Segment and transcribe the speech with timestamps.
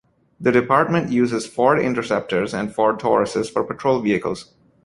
[0.39, 4.51] The department uses Ford Interceptors and Ford Tauruses for patrol vehicles.